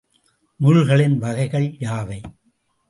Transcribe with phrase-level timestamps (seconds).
[0.59, 2.21] முகில்களின் வகைகள் யாவை?